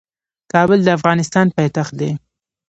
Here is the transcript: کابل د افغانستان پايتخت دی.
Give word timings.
کابل 0.53 0.79
د 0.83 0.87
افغانستان 0.97 1.47
پايتخت 1.57 1.93
دی. 1.99 2.11